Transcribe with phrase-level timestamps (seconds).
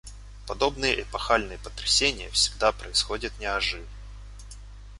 [0.47, 3.85] Подобные эпохальные потрясения всегда происходят неожиданно.